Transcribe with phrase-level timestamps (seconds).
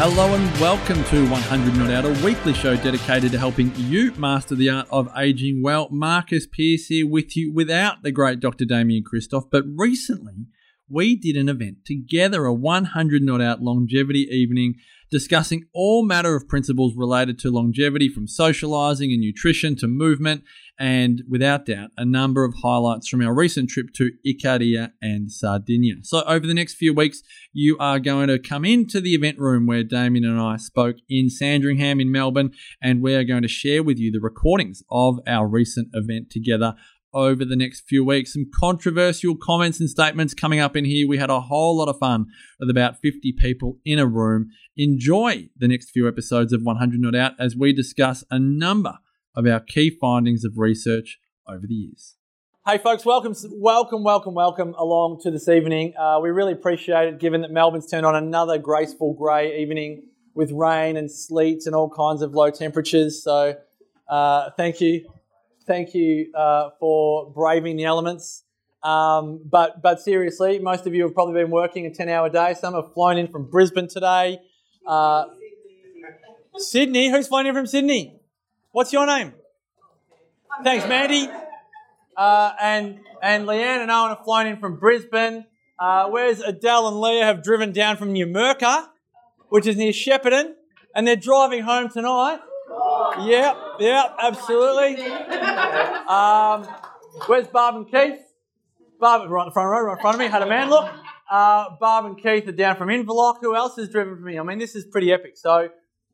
[0.00, 4.54] Hello and welcome to 100 Not Out, a weekly show dedicated to helping you master
[4.54, 5.88] the art of aging well.
[5.90, 8.64] Marcus Pearce here with you without the great Dr.
[8.64, 10.46] Damian Kristof, but recently
[10.88, 14.74] we did an event together, a 100 Not Out longevity evening
[15.10, 20.44] discussing all matter of principles related to longevity from socializing and nutrition to movement,
[20.78, 25.96] and without doubt, a number of highlights from our recent trip to Ikaria and Sardinia.
[26.02, 29.66] So, over the next few weeks, you are going to come into the event room
[29.66, 32.52] where Damien and I spoke in Sandringham in Melbourne,
[32.82, 36.74] and we are going to share with you the recordings of our recent event together
[37.18, 38.32] over the next few weeks.
[38.32, 41.08] Some controversial comments and statements coming up in here.
[41.08, 42.26] We had a whole lot of fun
[42.60, 44.50] with about 50 people in a room.
[44.76, 48.98] Enjoy the next few episodes of 100 Not Out as we discuss a number
[49.34, 52.14] of our key findings of research over the years.
[52.64, 55.94] Hey, folks, welcome, welcome, welcome, welcome along to this evening.
[55.98, 60.04] Uh, we really appreciate it given that Melbourne's turned on another graceful grey evening
[60.34, 63.24] with rain and sleet and all kinds of low temperatures.
[63.24, 63.56] So,
[64.08, 65.04] uh, thank you
[65.68, 68.42] thank you uh, for braving the elements.
[68.82, 72.54] Um, but but seriously, most of you have probably been working a ten-hour day.
[72.54, 74.40] Some have flown in from Brisbane today.
[74.86, 75.26] Uh,
[76.56, 78.20] Sydney, who's flown in from Sydney?
[78.72, 79.34] What's your name?
[80.64, 81.28] Thanks, Mandy.
[82.16, 85.44] Uh, and and Leanne and Owen have flown in from Brisbane.
[85.78, 88.88] Uh, whereas Adele and Leah have driven down from Numurkah,
[89.48, 90.54] which is near Shepparton,
[90.92, 92.40] and they're driving home tonight.
[92.70, 95.04] Yep, yep, absolutely.
[96.08, 96.64] Um,
[97.26, 98.20] where's Barb and Keith?
[99.00, 100.26] Barb, right in the front row, right in front of me.
[100.26, 100.90] Had a man look.
[101.30, 103.38] Uh, Barb and Keith are down from Inverloch.
[103.40, 104.38] Who else has driven from me?
[104.38, 105.36] I mean, this is pretty epic.
[105.36, 105.68] So,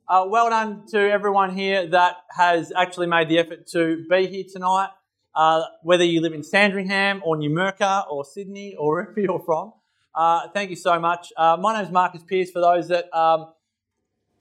[0.08, 4.44] uh, well done to everyone here that has actually made the effort to be here
[4.50, 4.90] tonight.
[5.34, 9.72] Uh, whether you live in Sandringham or New Numurkah or Sydney or wherever you're from,
[10.14, 11.32] uh, thank you so much.
[11.36, 12.50] Uh, my name is Marcus Pearce.
[12.50, 13.52] For those that um,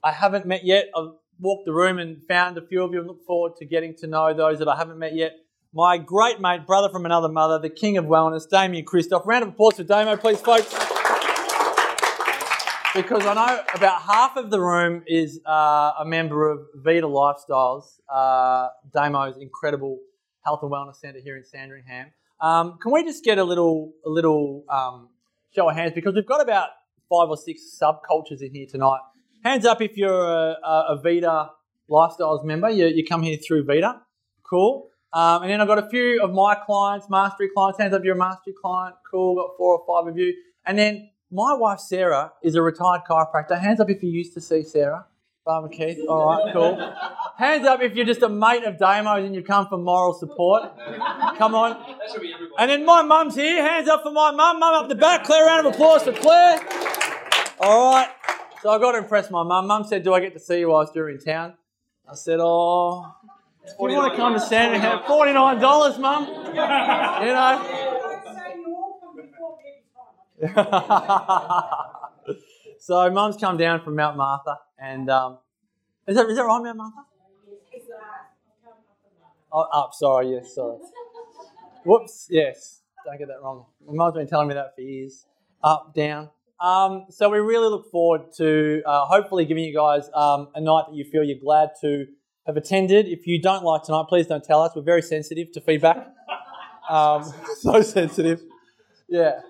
[0.02, 1.14] I haven't met yet, I've
[1.44, 4.06] walked the room and found a few of you and look forward to getting to
[4.06, 5.36] know those that I haven't met yet.
[5.74, 9.26] My great mate, brother from another mother, the king of wellness, Damian Kristof.
[9.26, 10.72] Round of applause for Damo, please, folks.
[12.94, 17.98] Because I know about half of the room is uh, a member of Vita Lifestyles,
[18.08, 19.98] uh, Damo's incredible
[20.44, 22.12] health and wellness centre here in Sandringham.
[22.40, 25.08] Um, can we just get a little, a little um,
[25.54, 25.92] show of hands?
[25.94, 26.68] Because we've got about
[27.10, 29.00] five or six subcultures in here tonight.
[29.44, 31.50] Hands up if you're a, a Vita
[31.90, 32.70] Lifestyles member.
[32.70, 34.00] You, you come here through Vita.
[34.42, 34.88] Cool.
[35.12, 37.78] Um, and then I've got a few of my clients, mastery clients.
[37.78, 38.96] Hands up if you're a mastery client.
[39.10, 39.36] Cool.
[39.36, 40.34] Got four or five of you.
[40.64, 43.60] And then my wife Sarah is a retired chiropractor.
[43.60, 45.04] Hands up if you used to see Sarah.
[45.44, 45.98] Barber Keith.
[46.08, 46.94] All right, cool.
[47.36, 50.72] Hands up if you're just a mate of Damo's and you've come for moral support.
[51.36, 51.76] Come on.
[52.58, 53.62] And then my mum's here.
[53.62, 54.58] Hands up for my mum.
[54.58, 55.24] Mum up the back.
[55.24, 56.66] Claire, round of applause for Claire.
[57.60, 58.08] All right.
[58.64, 59.66] So I got to impress my mum.
[59.66, 61.52] Mum said, Do I get to see you whilst you're in town?
[62.10, 63.14] I said, Oh,
[63.62, 66.26] if you want to come to Sandringham, $49, mum.
[66.46, 67.60] You know.
[72.80, 74.58] so mum's come down from Mount Martha.
[74.78, 75.36] And um,
[76.06, 77.04] is, that, is that right, Mount Martha?
[79.52, 80.78] Oh, up, sorry, yes, sorry.
[81.84, 83.66] Whoops, yes, don't get that wrong.
[83.86, 85.26] My mum's been telling me that for years.
[85.62, 86.30] Up, down.
[86.60, 90.84] Um, so we really look forward to uh, hopefully giving you guys um, a night
[90.88, 92.06] that you feel you're glad to
[92.46, 93.06] have attended.
[93.06, 94.72] If you don't like tonight, please don't tell us.
[94.74, 96.08] We're very sensitive to feedback.
[96.86, 98.42] Um, so sensitive.
[99.08, 99.40] Yeah.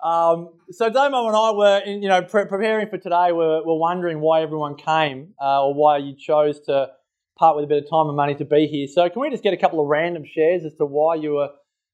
[0.00, 3.32] Um, so Damo and I were, in, you know, pre- preparing for today.
[3.32, 6.90] We're, we're wondering why everyone came uh, or why you chose to
[7.36, 8.86] part with a bit of time and money to be here.
[8.86, 11.48] So can we just get a couple of random shares as to why you were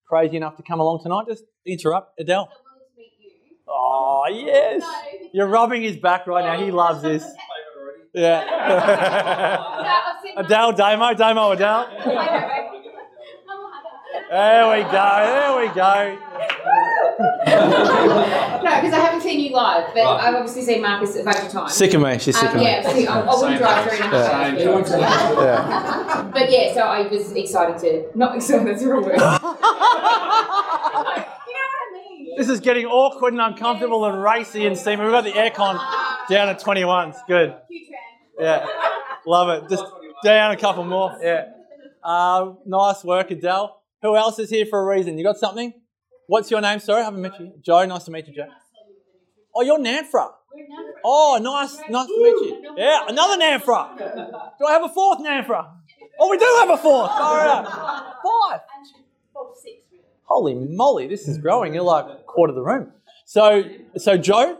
[0.06, 1.24] crazy enough to come along tonight?
[1.28, 2.50] Just interrupt, Adele.
[3.78, 4.82] Oh, yes.
[5.32, 6.56] You're rubbing his back right now.
[6.64, 7.24] He loves this.
[8.14, 8.40] Yeah.
[10.38, 11.86] Adele, Damo, Damo, Adele.
[14.30, 15.18] There we go.
[15.22, 16.18] There we go.
[17.46, 21.48] no, because I haven't seen you live, but I've obviously seen Marcus a bunch of
[21.50, 21.74] times.
[21.74, 22.18] Sick of me.
[22.18, 22.64] She's sick Um, of me.
[22.64, 24.62] yeah, see, I, I wouldn't drive three and a half hours.
[24.62, 25.00] to watch that.
[25.38, 26.30] Yeah.
[26.32, 28.18] But yeah, so I was excited to.
[28.18, 29.12] Not excited, that's the wrong word.
[29.16, 29.52] you know what
[31.46, 32.24] I mean?
[32.36, 35.02] This is getting awkward and uncomfortable and racy and steamy.
[35.02, 35.80] We've got the aircon
[36.28, 37.10] down at 21.
[37.10, 37.54] It's good.
[38.38, 38.66] Yeah.
[39.26, 39.70] Love it.
[39.70, 39.84] Just
[40.22, 41.16] down a couple more.
[41.22, 41.46] Yeah.
[42.04, 43.80] Uh, nice work, Adele.
[44.02, 45.16] Who else is here for a reason?
[45.16, 45.72] You got something?
[46.26, 46.78] What's your name?
[46.78, 47.52] Sorry, I haven't met you.
[47.62, 48.48] Joe, nice to meet you, Joe.
[49.54, 50.28] Oh, you're Nanfra.
[51.04, 52.74] Oh, nice, nice to meet you.
[52.76, 53.96] Yeah, another Nanfra.
[54.58, 55.70] Do I have a fourth Nanfra?
[56.18, 57.10] Oh, we do have a fourth.
[57.10, 57.64] Right.
[58.22, 58.60] Five.
[60.26, 61.72] Holy moly, this is growing.
[61.72, 62.92] You're like a quarter of the room.
[63.24, 63.64] So,
[63.96, 64.58] so Joe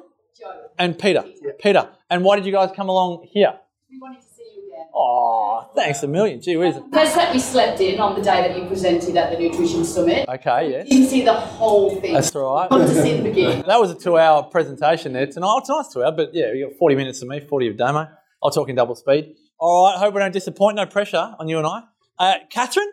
[0.79, 1.25] and Peter.
[1.61, 1.89] Peter.
[2.09, 3.55] And why did you guys come along here?
[3.91, 4.87] We wanted to see you again.
[4.95, 6.41] Oh, thanks a million.
[6.41, 6.77] Gee whiz.
[6.93, 10.29] First that we slept in on the day that you presented at the Nutrition Summit.
[10.29, 10.89] Okay, yes.
[10.89, 12.15] Didn't see the whole thing.
[12.15, 12.71] That's all right.
[12.71, 13.65] Wanted to see the beginning.
[13.67, 15.49] That was a two-hour presentation there tonight.
[15.49, 18.09] Oh, tonight's two hour, but yeah, you got 40 minutes of me, 40 of Damo.
[18.43, 19.35] I'll talk in double speed.
[19.59, 20.77] All right, hope we don't disappoint.
[20.77, 21.83] No pressure on you and I.
[22.19, 22.91] Uh, Catherine?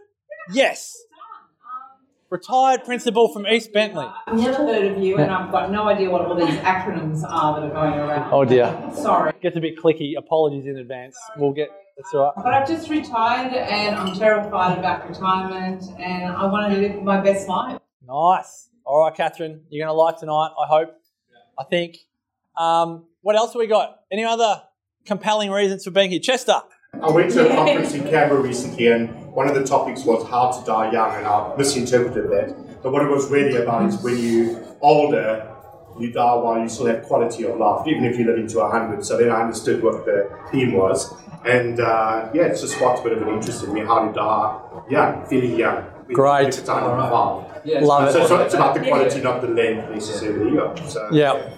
[0.52, 0.96] Yes.
[2.34, 4.08] Retired principal from East Bentley.
[4.26, 7.62] I've never heard of you, and I've got no idea what all these acronyms are
[7.62, 8.34] that are going around.
[8.34, 8.76] Oh dear.
[8.96, 9.32] Sorry.
[9.40, 10.14] Gets a bit clicky.
[10.18, 11.16] Apologies in advance.
[11.38, 11.70] We'll get.
[11.96, 12.34] That's all right.
[12.38, 17.22] But I've just retired, and I'm terrified about retirement, and I want to live my
[17.22, 17.80] best life.
[18.02, 18.70] Nice.
[18.84, 20.50] All right, Catherine, you're going to like tonight.
[20.60, 20.90] I hope.
[21.60, 21.98] I think.
[22.58, 24.00] Um, what else have we got?
[24.12, 24.64] Any other
[25.06, 26.64] compelling reasons for being here, Chester?
[27.04, 30.52] I went to a conference in Canberra recently, and one of the topics was how
[30.52, 32.82] to die young, and I misinterpreted that.
[32.82, 35.50] But what it was really about is when you're older,
[36.00, 39.06] you die while you still have quality of life, even if you live into hundred.
[39.06, 41.14] So then I understood what the theme was,
[41.46, 44.14] and uh, yeah, it's just sparked a bit of an interest in me how to
[44.14, 44.60] die
[44.90, 45.86] young, feeling young.
[46.12, 46.48] Great.
[46.48, 47.84] At the time of five.
[47.84, 48.22] Love So it.
[48.22, 50.56] it's, not, it's about the quality, not the length necessarily.
[50.56, 50.76] Yeah.
[50.86, 51.50] So, Yeah.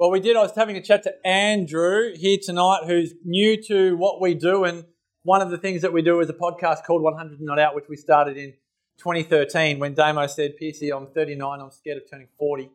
[0.00, 0.34] Well, we did.
[0.34, 4.64] I was having a chat to Andrew here tonight, who's new to what we do.
[4.64, 4.86] And
[5.24, 7.84] one of the things that we do is a podcast called 100 Not Out, which
[7.86, 8.54] we started in
[8.96, 12.70] 2013 when Damo said, Piercy, I'm 39, I'm scared of turning 40.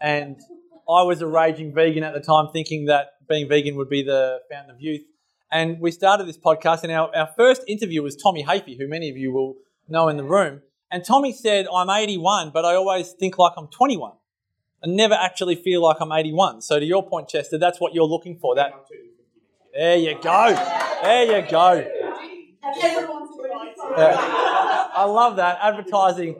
[0.00, 0.40] And
[0.88, 4.40] I was a raging vegan at the time, thinking that being vegan would be the
[4.50, 5.02] fountain of youth.
[5.52, 9.08] And we started this podcast, and our, our first interview was Tommy Hafey, who many
[9.10, 9.54] of you will
[9.88, 10.62] know in the room.
[10.90, 14.14] And Tommy said, I'm 81, but I always think like I'm 21.
[14.84, 16.60] I never actually feel like I'm 81.
[16.60, 18.54] So to your point, Chester, that's what you're looking for.
[18.54, 18.72] That
[19.72, 20.54] there you go,
[21.02, 21.72] there you go.
[23.96, 24.34] Yeah.
[24.96, 26.36] I love that advertising.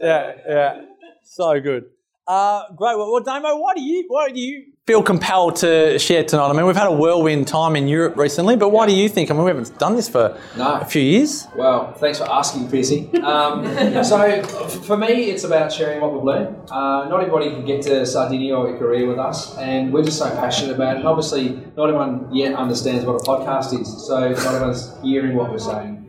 [0.00, 0.84] Yeah, yeah,
[1.22, 1.84] so good.
[2.26, 2.96] Uh, great.
[2.98, 6.48] Well, well, Damo, why do you why do you feel compelled to share tonight?
[6.48, 9.30] I mean, we've had a whirlwind time in Europe recently, but why do you think?
[9.30, 10.74] I mean, we haven't done this for No.
[10.74, 11.46] a few years.
[11.56, 13.08] Well, thanks for asking, Piercy.
[13.22, 13.64] Um,
[14.04, 16.56] so, for me, it's about sharing what we've learned.
[16.70, 20.28] Uh, not everybody can get to Sardinia or Ikaria with us, and we're just so
[20.36, 20.98] passionate about it.
[20.98, 25.50] And obviously, not everyone yet understands what a podcast is, so not everyone's hearing what
[25.50, 26.02] we're saying.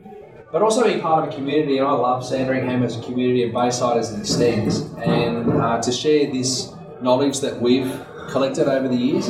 [0.51, 3.54] But also being part of a community, and I love Sandringham as a community and
[3.54, 7.94] Bayside as it extends, and uh, to share this knowledge that we've
[8.30, 9.30] collected over the years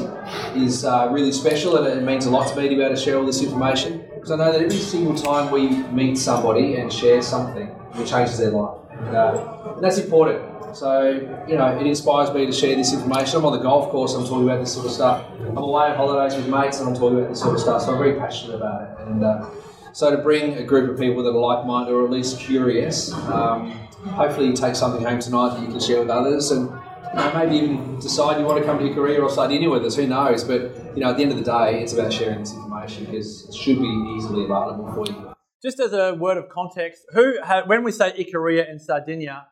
[0.56, 3.02] is uh, really special, and it means a lot to me to be able to
[3.02, 6.92] share all this information because I know that every single time we meet somebody and
[6.92, 10.52] share something, it changes their life, and, uh, and that's important.
[10.76, 13.40] So, you know, it inspires me to share this information.
[13.40, 15.26] I'm on the golf course, I'm talking about this sort of stuff.
[15.40, 17.84] I'm away on holidays with mates, and I'm talking about this sort of stuff.
[17.84, 19.08] So I'm very passionate about it.
[19.08, 19.50] And uh,
[19.94, 23.72] so to bring a group of people that are like-minded or at least curious, um,
[24.20, 26.70] hopefully you take something home tonight that you can share with others, and
[27.16, 29.96] know, maybe even decide you want to come to Ikaria or Sardinia with us.
[29.96, 30.44] Who knows?
[30.44, 30.62] But
[30.96, 33.56] you know, at the end of the day, it's about sharing this information because it
[33.56, 35.34] should be easily available for you.
[35.64, 39.48] Just as a word of context, who when we say Ikaria and Sardinia,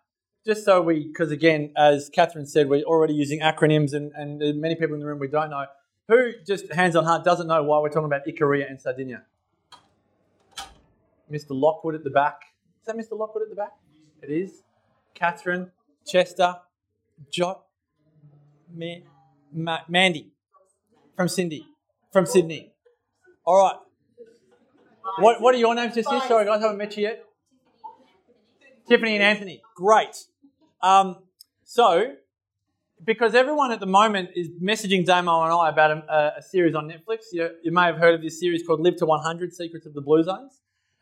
[0.46, 4.76] just so we, because again, as Catherine said, we're already using acronyms, and, and many
[4.76, 5.66] people in the room we don't know.
[6.10, 9.24] Who, just hands on heart, doesn't know why we're talking about Ikaria and Sardinia?
[11.32, 11.52] Mr.
[11.52, 12.42] Lockwood at the back.
[12.82, 13.18] Is that Mr.
[13.18, 13.72] Lockwood at the back?
[14.22, 14.64] It is.
[15.14, 15.72] Catherine,
[16.06, 16.58] Chester,
[17.32, 17.62] jo-
[18.74, 19.02] Ma-
[19.52, 20.32] Ma- Mandy
[21.16, 21.68] from Cindy,
[22.12, 22.72] from Sydney.
[23.46, 23.76] All right.
[25.20, 26.22] What, what are your names just here?
[26.28, 27.24] Sorry, guys, I haven't met you yet.
[28.88, 29.62] Tiffany and Anthony.
[29.76, 30.18] Great.
[30.82, 31.18] Um,
[31.64, 32.16] so,
[33.04, 36.90] because everyone at the moment is messaging Damo and I about a, a series on
[36.90, 39.94] Netflix, you, you may have heard of this series called Live to 100 Secrets of
[39.94, 40.62] the Blue Zones.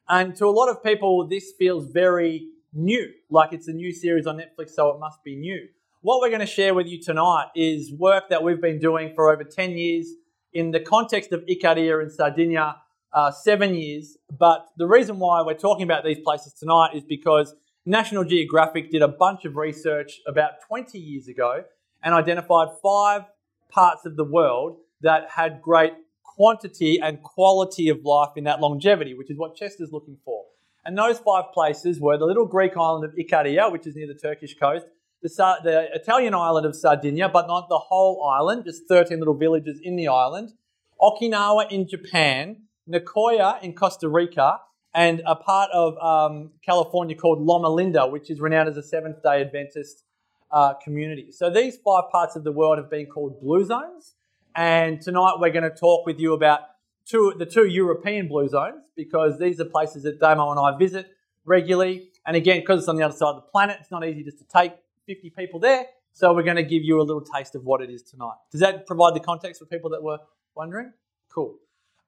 [0.10, 4.28] And to a lot of people, this feels very new, like it's a new series
[4.28, 5.68] on Netflix, so it must be new.
[6.04, 9.32] What we're going to share with you tonight is work that we've been doing for
[9.32, 10.08] over 10 years
[10.52, 12.78] in the context of Ikaria and Sardinia,
[13.14, 14.18] uh, seven years.
[14.36, 17.54] But the reason why we're talking about these places tonight is because
[17.86, 21.66] National Geographic did a bunch of research about 20 years ago
[22.02, 23.26] and identified five
[23.70, 25.94] parts of the world that had great
[26.24, 30.46] quantity and quality of life in that longevity, which is what Chester's looking for.
[30.84, 34.16] And those five places were the little Greek island of Ikaria, which is near the
[34.16, 34.88] Turkish coast,
[35.22, 35.30] the,
[35.64, 39.96] the Italian island of Sardinia, but not the whole island, just 13 little villages in
[39.96, 40.54] the island,
[41.00, 44.60] Okinawa in Japan, Nicoya in Costa Rica,
[44.94, 49.24] and a part of um, California called Loma Linda, which is renowned as a Seventh
[49.24, 50.04] day Adventist
[50.52, 51.32] uh, community.
[51.32, 54.16] So these five parts of the world have been called blue zones.
[54.54, 56.62] And tonight we're going to talk with you about
[57.06, 61.10] two, the two European blue zones because these are places that Damo and I visit
[61.46, 62.10] regularly.
[62.26, 64.40] And again, because it's on the other side of the planet, it's not easy just
[64.40, 64.74] to take
[65.08, 65.86] 50 people there.
[66.14, 68.36] So we're going to give you a little taste of what it is tonight.
[68.52, 70.20] Does that provide the context for people that were
[70.56, 70.92] wondering?
[71.30, 71.56] Cool.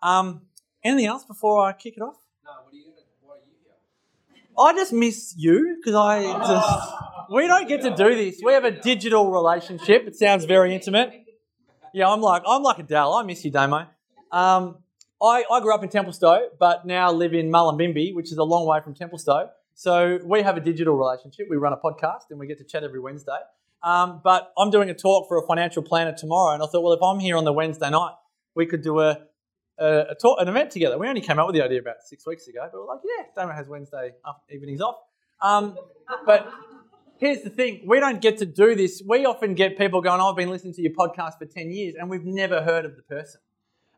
[0.01, 0.41] Um,
[0.83, 2.17] anything else before I kick it off?
[2.43, 2.95] No, what are you gonna?
[3.21, 4.59] What are you here?
[4.59, 6.93] I just miss you because I just
[7.31, 8.41] we don't get to do this.
[8.43, 10.05] We have a digital relationship.
[10.07, 11.13] It sounds very intimate.
[11.93, 13.13] Yeah, I'm like I'm like a Adele.
[13.13, 13.87] I miss you, Damo.
[14.31, 14.77] Um,
[15.21, 18.67] I, I grew up in Templestowe, but now live in Mullumbimby, which is a long
[18.67, 19.49] way from Templestowe.
[19.75, 21.47] So we have a digital relationship.
[21.49, 23.39] We run a podcast and we get to chat every Wednesday.
[23.81, 26.93] Um, but I'm doing a talk for a financial planner tomorrow, and I thought, well,
[26.93, 28.13] if I'm here on the Wednesday night,
[28.55, 29.19] we could do a,
[29.77, 30.97] a, a talk, an event together.
[30.97, 33.25] We only came up with the idea about six weeks ago, but we're like, yeah,
[33.35, 34.11] Damo has Wednesday
[34.49, 34.95] evenings off.
[35.41, 35.77] Um,
[36.25, 36.49] but
[37.17, 39.01] here's the thing we don't get to do this.
[39.05, 41.95] We often get people going, oh, I've been listening to your podcast for 10 years,
[41.99, 43.41] and we've never heard of the person.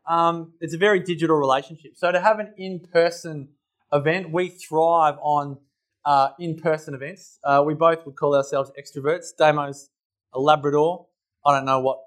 [0.08, 1.92] Um, it's a very digital relationship.
[1.96, 3.50] So to have an in person
[3.92, 5.58] event, we thrive on
[6.06, 7.38] uh, in person events.
[7.44, 9.26] Uh, we both would call ourselves extroverts.
[9.38, 9.90] Damo's
[10.32, 11.06] a Labrador.
[11.44, 11.98] I don't know what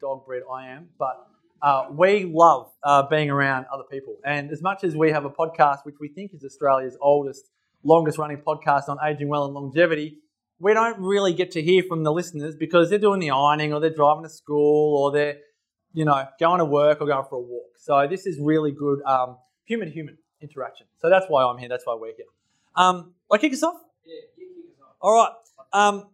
[0.00, 1.26] dog breed I am, but
[1.60, 4.16] uh, we love uh, being around other people.
[4.24, 7.50] And as much as we have a podcast, which we think is Australia's oldest,
[7.82, 10.18] longest running podcast on aging well and longevity,
[10.60, 13.80] we don't really get to hear from the listeners because they're doing the ironing or
[13.80, 15.38] they're driving to school or they're,
[15.92, 17.70] you know, going to work or going for a walk.
[17.78, 20.86] So this is really good um, human to human interaction.
[20.98, 21.68] So that's why I'm here.
[21.68, 22.26] That's why we're here.
[22.76, 23.80] Um, I kick us off?
[24.04, 24.96] Yeah, you kick us off.
[25.00, 25.32] All right.
[25.72, 26.08] Um,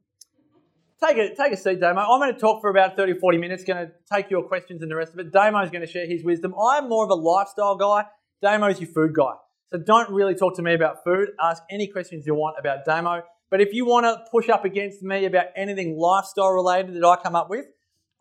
[1.05, 2.01] take a take a seat, Damo.
[2.01, 3.65] I'm going to talk for about 30, 40 minutes.
[3.65, 5.33] Going to take your questions and the rest of it.
[5.33, 6.55] Damo's going to share his wisdom.
[6.55, 8.05] I'm more of a lifestyle guy.
[8.43, 9.35] Damo's your food guy.
[9.71, 11.29] So don't really talk to me about food.
[11.41, 13.23] Ask any questions you want about Damo.
[13.51, 17.17] But if you want to push up against me about anything lifestyle related that I
[17.17, 17.67] come up with,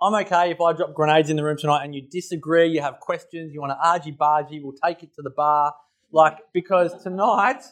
[0.02, 3.00] I'm okay if I drop grenades in the room tonight and you disagree, you have
[3.00, 5.74] questions, you want to argy bargy, we'll take it to the bar.
[6.12, 7.64] Like, because tonight,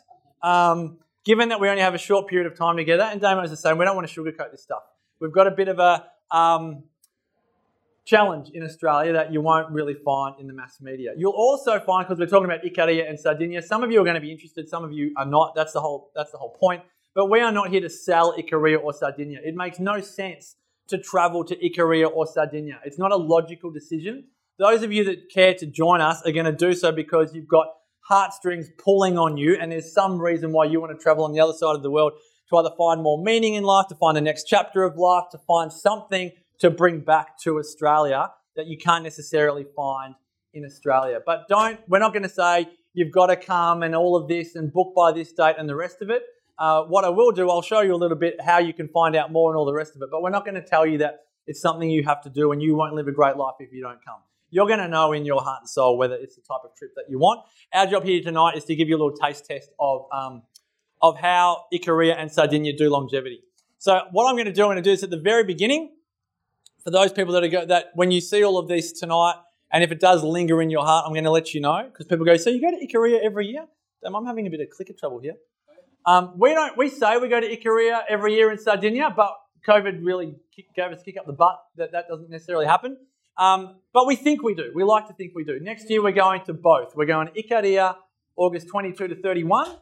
[0.43, 3.57] um, given that we only have a short period of time together, and Damo's the
[3.57, 4.83] same, we don't want to sugarcoat this stuff.
[5.19, 6.83] We've got a bit of a um,
[8.05, 11.11] challenge in Australia that you won't really find in the mass media.
[11.17, 14.15] You'll also find, because we're talking about Ikaria and Sardinia, some of you are going
[14.15, 15.53] to be interested, some of you are not.
[15.53, 16.83] That's the whole, that's the whole point.
[17.13, 19.41] But we are not here to sell Ikaria or Sardinia.
[19.43, 20.55] It makes no sense
[20.87, 22.79] to travel to Ikaria or Sardinia.
[22.85, 24.27] It's not a logical decision.
[24.57, 27.49] Those of you that care to join us are going to do so because you've
[27.49, 27.67] got
[28.07, 31.39] heartstrings pulling on you, and there's some reason why you want to travel on the
[31.39, 32.13] other side of the world
[32.49, 35.37] to either find more meaning in life, to find the next chapter of life, to
[35.37, 40.15] find something to bring back to Australia that you can't necessarily find
[40.53, 41.19] in Australia.
[41.23, 44.55] But don't, we're not going to say you've got to come and all of this
[44.55, 46.23] and book by this date and the rest of it.
[46.57, 49.15] Uh, what I will do, I'll show you a little bit how you can find
[49.15, 50.09] out more and all the rest of it.
[50.09, 52.61] But we're not going to tell you that it's something you have to do and
[52.61, 54.21] you won't live a great life if you don't come.
[54.49, 56.91] You're going to know in your heart and soul whether it's the type of trip
[56.95, 57.41] that you want.
[57.73, 60.43] Our job here tonight is to give you a little taste test of, um,
[61.01, 63.41] of how Ikaria and Sardinia do longevity.
[63.77, 65.91] So what I'm going to do, I'm going to do this at the very beginning.
[66.83, 69.35] For those people that are go, that when you see all of this tonight,
[69.71, 72.05] and if it does linger in your heart, I'm going to let you know because
[72.05, 73.65] people go, so you go to Ikaria every year?
[74.01, 75.35] Damn, I'm having a bit of clicker trouble here.
[76.05, 76.77] Um, we don't.
[76.77, 79.33] We say we go to Ikaria every year in Sardinia, but
[79.67, 82.95] COVID really kick, gave us a kick up the butt that that doesn't necessarily happen.
[83.37, 84.71] Um, but we think we do.
[84.73, 85.59] We like to think we do.
[85.59, 86.95] Next year we're going to both.
[86.95, 87.95] We're going to Ikaria,
[88.35, 89.75] August 22 to 31,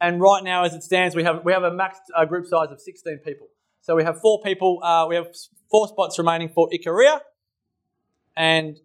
[0.00, 2.70] and right now, as it stands, we have we have a max uh, group size
[2.70, 3.48] of 16 people.
[3.82, 4.82] So we have four people.
[4.82, 5.28] Uh, we have
[5.70, 7.20] four spots remaining for Ikaria,
[8.36, 8.78] and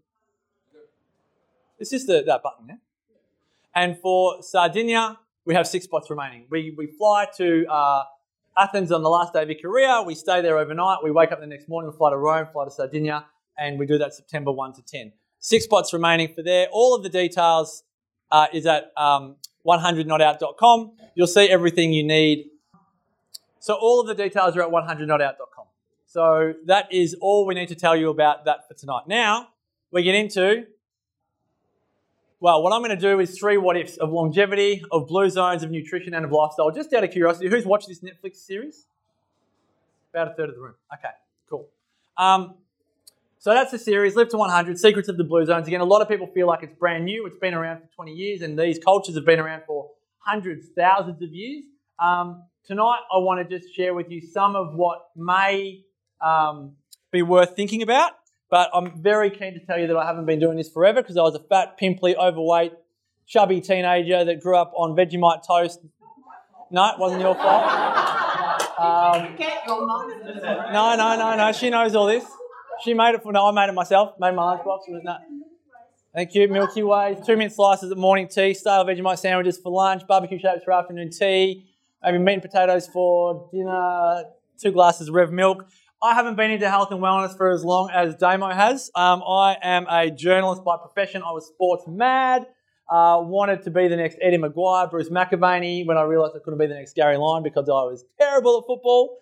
[1.79, 2.79] it's just the, that button there.
[3.75, 6.45] And for Sardinia, we have six spots remaining.
[6.49, 8.03] We, we fly to uh,
[8.57, 10.05] Athens on the last day of Ikaria.
[10.05, 11.03] We stay there overnight.
[11.03, 11.91] We wake up the next morning.
[11.91, 13.25] We fly to Rome, fly to Sardinia,
[13.57, 15.11] and we do that September 1 to 10.
[15.39, 16.67] Six spots remaining for there.
[16.71, 17.83] All of the details
[18.31, 19.35] uh, is at um,
[19.65, 20.91] 100notout.com.
[21.15, 22.49] You'll see everything you need.
[23.59, 25.65] So all of the details are at 100notout.com.
[26.05, 29.03] So that is all we need to tell you about that for tonight.
[29.07, 29.49] Now
[29.91, 30.67] we get into
[32.39, 35.63] well, what I'm going to do is three what ifs of longevity, of blue zones,
[35.63, 36.69] of nutrition, and of lifestyle.
[36.69, 38.85] Just out of curiosity, who's watched this Netflix series?
[40.13, 40.75] About a third of the room.
[40.93, 41.09] Okay,
[41.49, 41.67] cool.
[42.15, 42.53] Um,
[43.47, 45.69] so that's the series, Live to 100, Secrets of the Blue Zones.
[45.69, 47.25] Again, a lot of people feel like it's brand new.
[47.25, 51.21] It's been around for 20 years, and these cultures have been around for hundreds, thousands
[51.21, 51.63] of years.
[51.97, 55.85] Um, tonight, I want to just share with you some of what may
[56.19, 56.73] um,
[57.13, 58.11] be worth thinking about.
[58.51, 61.15] But I'm very keen to tell you that I haven't been doing this forever because
[61.15, 62.73] I was a fat, pimply, overweight
[63.27, 65.79] chubby teenager that grew up on Vegemite toast.
[66.69, 67.93] No, it wasn't your fault.
[68.77, 71.51] Um, no, no, no, no.
[71.51, 72.23] She knows all this.
[72.83, 74.13] She made it for no, I made it myself.
[74.19, 74.79] Made my lunchbox.
[74.87, 75.17] Was No.
[76.13, 76.47] Thank you.
[76.47, 80.63] Milky Ways, two mint slices at morning tea, stale Vegemite sandwiches for lunch, barbecue shapes
[80.63, 81.67] for afternoon tea,
[82.03, 84.23] maybe meat and potatoes for dinner,
[84.59, 85.67] two glasses of Rev milk.
[86.01, 88.89] I haven't been into health and wellness for as long as Damo has.
[88.95, 91.21] Um, I am a journalist by profession.
[91.23, 92.45] I was sports mad.
[92.89, 96.59] Uh, wanted to be the next Eddie McGuire, Bruce McAvaney, when I realised I couldn't
[96.59, 99.17] be the next Gary Lyon because I was terrible at football.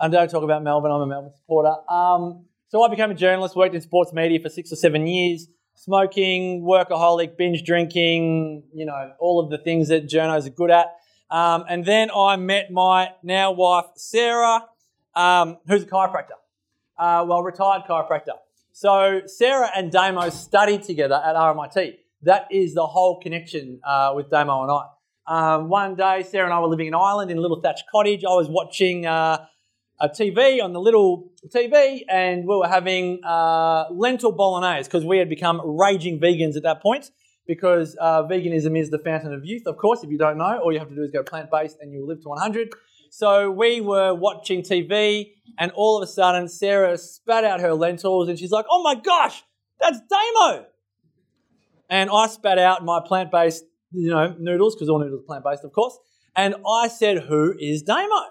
[0.00, 1.74] And don't talk about Melbourne, I'm a Melbourne supporter.
[1.90, 5.48] Um, so I became a journalist, worked in sports media for six or seven years,
[5.74, 10.86] smoking, workaholic, binge drinking, you know, all of the things that journos are good at.
[11.30, 14.64] Um, and then I met my now wife, Sarah,
[15.14, 16.38] um, who's a chiropractor,
[16.98, 18.36] uh, well, retired chiropractor.
[18.72, 21.98] So Sarah and Damo studied together at RMIT.
[22.22, 24.84] That is the whole connection uh, with Damo and I.
[25.26, 28.24] Um, one day, Sarah and I were living in Ireland in a little thatched cottage.
[28.24, 29.46] I was watching uh,
[30.00, 35.18] a TV on the little TV, and we were having uh, lentil bolognese because we
[35.18, 37.10] had become raging vegans at that point.
[37.46, 40.04] Because uh, veganism is the fountain of youth, of course.
[40.04, 42.00] If you don't know, all you have to do is go plant based, and you
[42.00, 42.74] will live to 100.
[43.10, 48.28] So we were watching TV, and all of a sudden, Sarah spat out her lentils,
[48.28, 49.42] and she's like, "Oh my gosh,
[49.80, 50.66] that's Damo!"
[51.88, 55.72] and I spat out my plant-based, you know, noodles because all noodles are plant-based, of
[55.72, 55.98] course.
[56.36, 58.26] And I said, "Who is Damo?"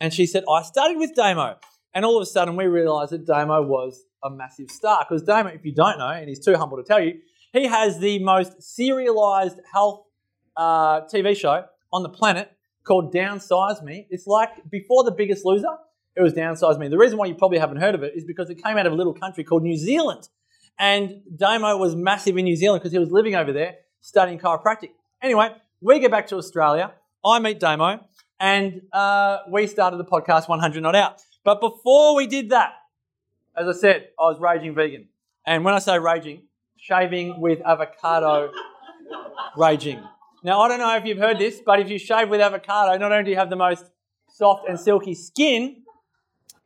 [0.00, 1.56] And she said, "I started with Damo."
[1.94, 5.50] And all of a sudden, we realised that Damo was a massive star because Damo,
[5.50, 7.14] if you don't know, and he's too humble to tell you,
[7.52, 10.04] he has the most serialised health
[10.56, 12.50] uh, TV show on the planet
[12.84, 14.06] called Downsize Me.
[14.10, 15.76] It's like before The Biggest Loser,
[16.16, 16.88] it was Downsize Me.
[16.88, 18.92] The reason why you probably haven't heard of it is because it came out of
[18.92, 20.28] a little country called New Zealand.
[20.78, 24.90] And Damo was massive in New Zealand because he was living over there studying chiropractic.
[25.22, 25.50] Anyway,
[25.80, 26.92] we get back to Australia.
[27.24, 28.00] I meet Damo,
[28.40, 31.20] and uh, we started the podcast 100 Not Out.
[31.44, 32.72] But before we did that,
[33.56, 35.08] as I said, I was raging vegan.
[35.46, 36.42] And when I say raging,
[36.76, 38.52] shaving with avocado
[39.56, 40.02] raging.
[40.44, 43.10] Now, I don't know if you've heard this, but if you shave with avocado, not
[43.10, 43.84] only do you have the most
[44.28, 45.82] soft and silky skin,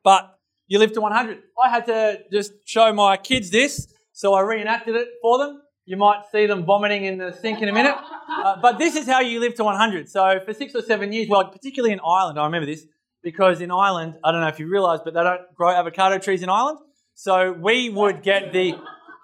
[0.03, 1.39] but you live to 100.
[1.63, 5.63] I had to just show my kids this so I reenacted it for them.
[5.85, 7.97] You might see them vomiting in the sink in a minute.
[8.33, 10.09] Uh, but this is how you live to 100.
[10.09, 12.87] So for six or seven years, well, particularly in Ireland, I remember this
[13.23, 16.43] because in Ireland, I don't know if you realise, but they don't grow avocado trees
[16.43, 16.79] in Ireland.
[17.15, 18.75] So we would get the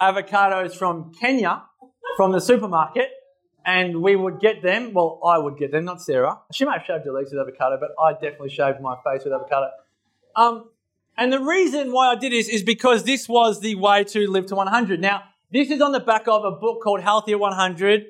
[0.01, 1.62] avocados from Kenya,
[2.16, 3.09] from the supermarket,
[3.64, 4.92] and we would get them.
[4.92, 6.38] Well, I would get them, not Sarah.
[6.53, 9.33] She may have shaved her legs with avocado, but I definitely shaved my face with
[9.33, 9.71] avocado.
[10.37, 10.71] Um,
[11.16, 14.47] and the reason why I did this is because this was the way to live
[14.47, 15.01] to 100.
[15.01, 18.05] Now, this is on the back of a book called Healthy at 100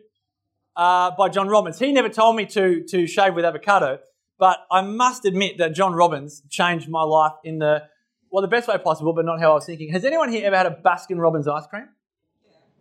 [0.74, 1.78] uh, by John Robbins.
[1.78, 4.00] He never told me to, to shave with avocado,
[4.38, 7.84] but I must admit that John Robbins changed my life in the,
[8.30, 9.92] well, the best way possible, but not how I was thinking.
[9.92, 11.88] Has anyone here ever had a Baskin Robbins ice cream?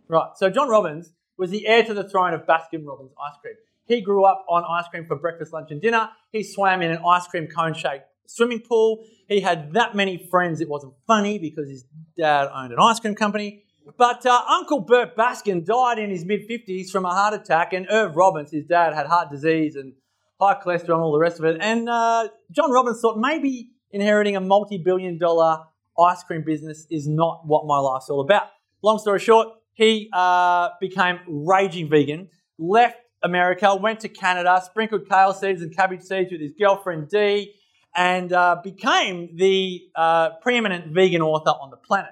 [0.08, 0.30] Right.
[0.36, 3.54] So John Robbins was the heir to the throne of Baskin Robbins ice cream.
[3.84, 6.08] He grew up on ice cream for breakfast, lunch, and dinner.
[6.32, 9.04] He swam in an ice cream cone shaped swimming pool.
[9.28, 11.84] He had that many friends, it wasn't funny because his
[12.16, 13.64] dad owned an ice cream company.
[13.96, 17.86] But uh, Uncle Burt Baskin died in his mid 50s from a heart attack, and
[17.90, 19.94] Irv Robbins, his dad, had heart disease and
[20.40, 21.58] high cholesterol and all the rest of it.
[21.60, 25.64] And uh, John Robbins thought maybe inheriting a multi billion dollar
[25.98, 28.48] ice cream business is not what my life's all about.
[28.82, 35.32] Long story short, he uh, became raging vegan, left America, went to Canada, sprinkled kale
[35.32, 37.54] seeds and cabbage seeds with his girlfriend Dee,
[37.96, 42.10] and uh, became the uh, preeminent vegan author on the planet.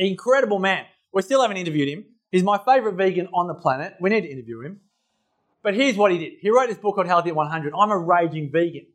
[0.00, 0.86] Incredible man.
[1.12, 2.06] We still haven't interviewed him.
[2.32, 3.96] He's my favorite vegan on the planet.
[4.00, 4.80] We need to interview him.
[5.62, 6.32] But here's what he did.
[6.40, 7.74] He wrote this book called Healthy at 100.
[7.78, 8.86] I'm a raging vegan.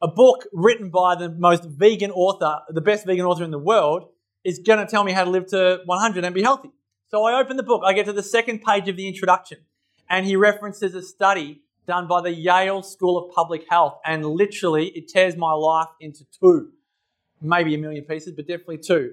[0.00, 4.08] A book written by the most vegan author, the best vegan author in the world,
[4.44, 6.70] is going to tell me how to live to 100 and be healthy.
[7.08, 7.82] So I open the book.
[7.84, 9.58] I get to the second page of the introduction,
[10.08, 14.86] and he references a study done by the Yale School of Public Health, and literally
[14.88, 16.70] it tears my life into two,
[17.42, 19.12] maybe a million pieces, but definitely two.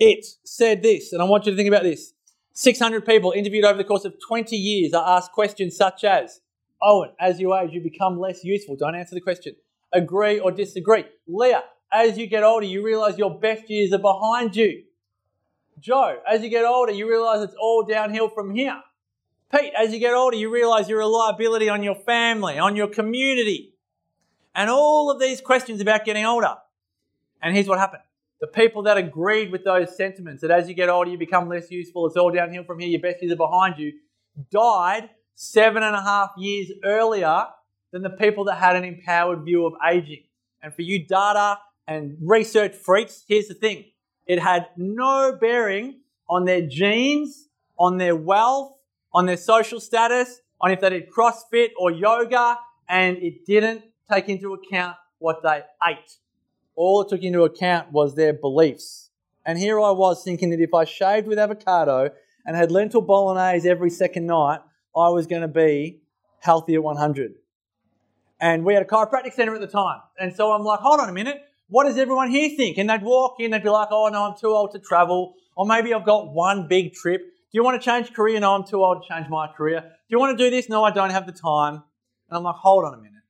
[0.00, 2.14] It said this, and I want you to think about this
[2.54, 6.40] 600 people interviewed over the course of 20 years are asked questions such as
[6.82, 8.76] Owen, as you age, you become less useful.
[8.76, 9.54] Don't answer the question.
[9.92, 11.04] Agree or disagree.
[11.28, 14.84] Leah, as you get older, you realize your best years are behind you.
[15.78, 18.80] Joe, as you get older, you realize it's all downhill from here.
[19.54, 22.86] Pete, as you get older, you realize you're a liability on your family, on your
[22.88, 23.74] community,
[24.54, 26.54] and all of these questions about getting older.
[27.42, 28.02] And here's what happened
[28.40, 31.70] the people that agreed with those sentiments that as you get older, you become less
[31.70, 33.92] useful, it's all downhill from here, your best years are behind you,
[34.50, 37.46] died seven and a half years earlier
[37.92, 40.24] than the people that had an empowered view of aging.
[40.62, 43.84] And for you data and research freaks, here's the thing
[44.26, 47.48] it had no bearing on their genes,
[47.78, 48.72] on their wealth,
[49.12, 54.28] on their social status, on if they did CrossFit or yoga, and it didn't take
[54.28, 56.16] into account what they ate.
[56.76, 59.10] All it took into account was their beliefs.
[59.44, 62.10] And here I was thinking that if I shaved with avocado
[62.46, 64.60] and had lentil bolognese every second night,
[64.96, 66.00] I was going to be
[66.40, 67.34] healthy at 100.
[68.40, 70.00] And we had a chiropractic center at the time.
[70.18, 71.42] And so I'm like, hold on a minute.
[71.68, 72.78] What does everyone here think?
[72.78, 75.34] And they'd walk in, they'd be like, oh, no, I'm too old to travel.
[75.56, 77.20] Or maybe I've got one big trip.
[77.22, 78.40] Do you want to change career?
[78.40, 79.80] No, I'm too old to change my career.
[79.80, 80.68] Do you want to do this?
[80.68, 81.74] No, I don't have the time.
[81.74, 83.22] And I'm like, hold on a minute.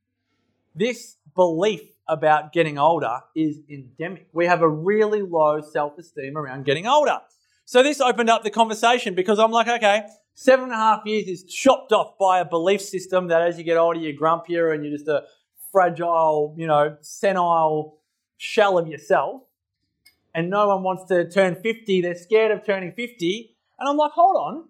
[0.74, 4.29] This belief about getting older is endemic.
[4.33, 7.19] We have a really low self esteem around getting older.
[7.65, 10.03] So this opened up the conversation because I'm like, okay,
[10.35, 13.65] seven and a half years is chopped off by a belief system that as you
[13.65, 15.25] get older, you're grumpier and you're just a
[15.71, 17.99] fragile, you know, senile
[18.39, 19.43] shell of yourself.
[20.35, 22.01] And no one wants to turn 50.
[22.01, 23.57] They're scared of turning 50.
[23.79, 24.65] And I'm like, hold on.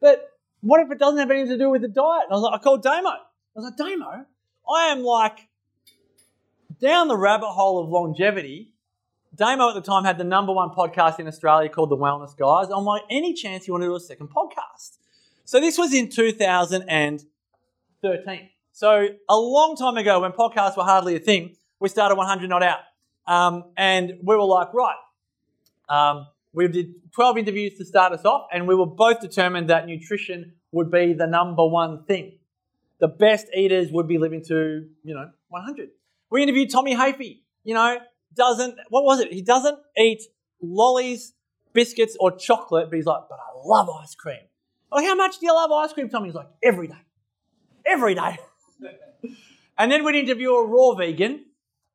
[0.00, 2.24] But what if it doesn't have anything to do with the diet?
[2.24, 3.10] And I was like, I called Damo.
[3.10, 3.18] I
[3.54, 4.24] was like, Damo,
[4.72, 5.48] I am like
[6.80, 8.74] down the rabbit hole of longevity.
[9.34, 12.68] Damo at the time had the number one podcast in Australia called The Wellness Guys.
[12.74, 14.96] I'm like, any chance you want to do a second podcast?
[15.44, 18.48] So this was in 2013.
[18.72, 22.62] So a long time ago when podcasts were hardly a thing, we started 100 Not
[22.62, 22.80] Out.
[23.26, 24.96] Um, and we were like, right,
[25.88, 29.86] um, we did 12 interviews to start us off, and we were both determined that
[29.86, 32.38] nutrition would be the number one thing.
[32.98, 35.90] The best eaters would be living to, you know, 100.
[36.30, 37.98] We interviewed Tommy Hafey, you know,
[38.34, 39.32] doesn't, what was it?
[39.32, 40.22] He doesn't eat
[40.62, 41.32] lollies,
[41.72, 44.40] biscuits, or chocolate, but he's like, but I love ice cream.
[44.92, 46.28] Like, how much do you love ice cream, Tommy?
[46.28, 47.02] He's like, every day.
[47.84, 48.38] Every day.
[49.78, 51.44] and then we'd interview a raw vegan,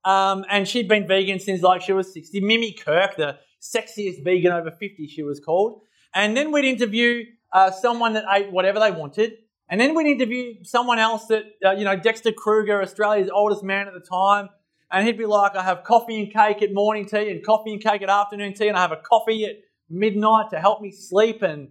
[0.04, 2.40] um, and she'd been vegan since like she was 60.
[2.42, 5.82] Mimi Kirk, the sexiest vegan over 50, she was called.
[6.14, 9.34] And then we'd interview uh, someone that ate whatever they wanted.
[9.70, 13.88] And then we'd interview someone else that, uh, you know, Dexter Kruger, Australia's oldest man
[13.88, 14.50] at the time.
[14.92, 17.82] And he'd be like, I have coffee and cake at morning tea and coffee and
[17.82, 19.56] cake at afternoon tea, and I have a coffee at
[19.90, 21.42] midnight to help me sleep.
[21.42, 21.70] And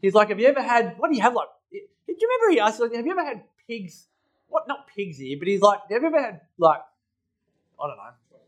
[0.00, 1.48] he's like, Have you ever had, what do you have like?
[1.70, 1.78] Do
[2.08, 4.06] you remember he asked, like, Have you ever had pigs?
[4.48, 6.80] What, not pigs here, but he's like, Have you ever had, like,
[7.78, 8.38] I don't know,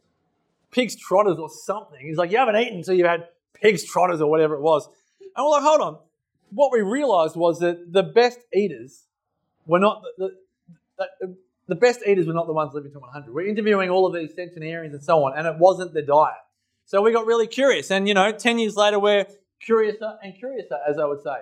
[0.71, 1.99] pig's trotters or something?
[2.01, 4.89] He's like, You haven't eaten until you've had pig's trotters or whatever it was.
[5.37, 5.99] And we're like, Hold on.
[6.51, 9.05] What we realized was that the best eaters
[9.67, 10.31] were not the,
[10.99, 11.37] the,
[11.69, 13.35] the best eaters were not the ones living to 100.
[13.35, 16.35] We're interviewing all of these centenarians and so on, and it wasn't the diet.
[16.85, 17.91] So we got really curious.
[17.91, 19.27] And, you know, 10 years later, we're
[19.61, 21.37] curiouser and curiouser, as I would say.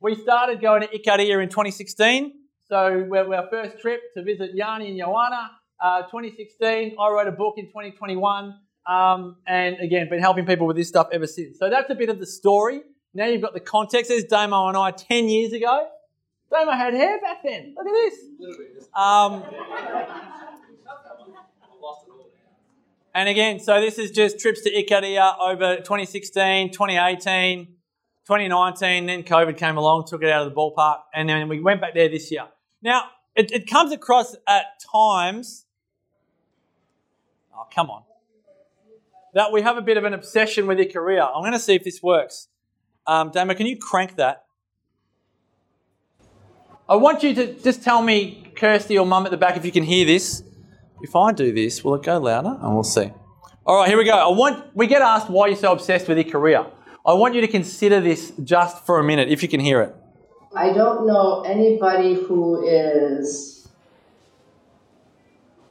[0.00, 2.32] We started going to Ikaria in 2016.
[2.68, 6.96] So our first trip to visit Yanni and Joanna, uh, 2016.
[6.98, 8.54] I wrote a book in 2021.
[8.88, 11.58] Um, and again, been helping people with this stuff ever since.
[11.58, 12.82] So that's a bit of the story.
[13.12, 14.08] Now you've got the context.
[14.08, 15.88] There's Damo and I 10 years ago.
[16.50, 17.74] Damo had hair back then.
[17.76, 18.88] Look at this.
[18.94, 19.44] Um,
[23.14, 29.06] and again, so this is just trips to Ikaria over 2016, 2018, 2019.
[29.06, 31.94] Then COVID came along, took it out of the ballpark, and then we went back
[31.94, 32.46] there this year.
[32.82, 35.66] Now, it, it comes across at times.
[37.54, 38.02] Oh, come on.
[39.34, 41.28] That we have a bit of an obsession with Ikaria.
[41.34, 42.48] I'm going to see if this works.
[43.06, 44.44] Um, Damo, can you crank that?
[46.88, 49.72] I want you to just tell me, Kirsty or Mum at the back, if you
[49.72, 50.42] can hear this.
[51.02, 52.58] If I do this, will it go louder?
[52.60, 53.12] And we'll see.
[53.64, 54.12] All right, here we go.
[54.12, 54.74] I want.
[54.74, 56.70] We get asked why you're so obsessed with Ikaria.
[57.06, 59.94] I want you to consider this just for a minute, if you can hear it.
[60.54, 63.59] I don't know anybody who is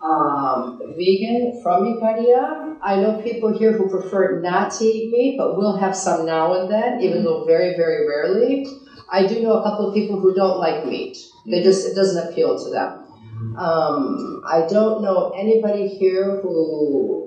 [0.02, 2.78] um, vegan from Ikaria.
[2.82, 6.54] I know people here who prefer not to eat meat, but we'll have some now
[6.54, 8.66] and then, even though very, very rarely.
[9.12, 11.18] I do know a couple of people who don't like meat.
[11.46, 13.58] They just it doesn't appeal to them.
[13.58, 17.18] Um, I don't know anybody here who.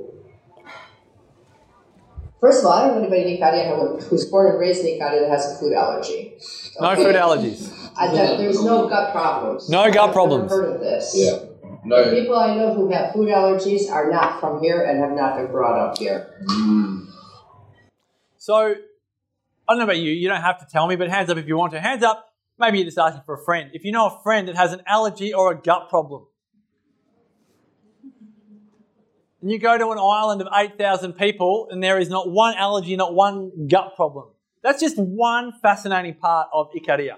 [2.41, 5.21] First of all, I don't know anybody in Ikaria who's born and raised in Ikaria
[5.21, 6.35] that has a food allergy.
[6.81, 7.73] No food allergies.
[7.97, 9.69] I, that, there's no gut problems.
[9.69, 10.51] No gut I've problems.
[10.51, 11.13] Never heard of this.
[11.15, 11.52] Yeah.
[11.85, 15.37] The people I know who have food allergies are not from here and have not
[15.37, 16.33] been brought up here.
[16.45, 17.09] Mm.
[18.39, 18.75] So, I
[19.69, 20.13] don't know about you.
[20.13, 21.81] You don't have to tell me, but hands up if you want to.
[21.81, 22.33] Hands up.
[22.59, 23.71] Maybe you're just asking for a friend.
[23.73, 26.27] If you know a friend that has an allergy or a gut problem,
[29.41, 32.95] and you go to an island of 8,000 people and there is not one allergy,
[32.95, 34.29] not one gut problem.
[34.63, 37.17] That's just one fascinating part of Ikaria.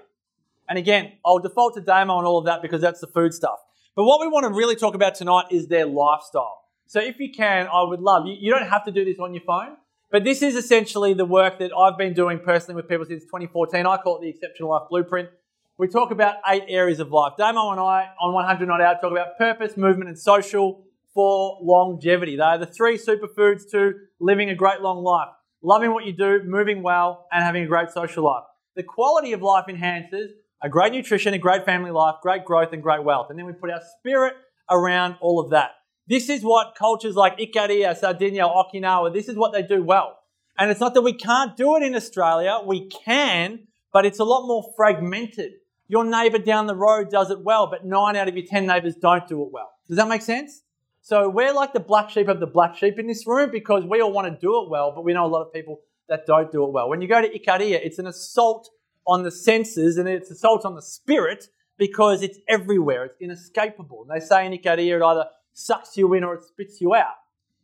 [0.66, 3.59] And again, I'll default to Damo and all of that because that's the food stuff.
[3.96, 6.62] But what we want to really talk about tonight is their lifestyle.
[6.87, 8.37] So if you can, I would love you.
[8.38, 9.76] You don't have to do this on your phone,
[10.11, 13.87] but this is essentially the work that I've been doing personally with people since 2014.
[13.87, 15.30] I call it the Exceptional Life Blueprint.
[15.78, 17.35] We talk about eight areas of life.
[17.38, 22.37] Damo and I on 100 Not Out talk about purpose, movement, and social for longevity.
[22.37, 25.28] They are the three superfoods to living a great long life
[25.64, 28.44] loving what you do, moving well, and having a great social life.
[28.76, 30.30] The quality of life enhances
[30.62, 33.27] a great nutrition, a great family life, great growth, and great wealth.
[33.31, 34.35] And then we put our spirit
[34.71, 35.73] around all of that.
[36.07, 40.19] This is what cultures like Ikaria, Sardinia, Okinawa, this is what they do well.
[40.59, 44.25] And it's not that we can't do it in Australia, we can, but it's a
[44.25, 45.53] lot more fragmented.
[45.88, 48.95] Your neighbour down the road does it well, but nine out of your 10 neighbours
[48.97, 49.71] don't do it well.
[49.88, 50.62] Does that make sense?
[51.03, 54.01] So we're like the black sheep of the black sheep in this room because we
[54.01, 56.51] all want to do it well, but we know a lot of people that don't
[56.51, 56.88] do it well.
[56.88, 58.71] When you go to Ikaria, it's an assault
[59.07, 63.05] on the senses and it's assault on the spirit because it's everywhere.
[63.05, 64.07] It's inescapable.
[64.09, 67.14] And they say in Ikaria it either sucks you in or it spits you out.